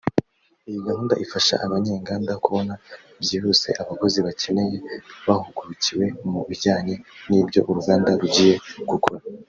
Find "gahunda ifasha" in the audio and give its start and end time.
0.87-1.55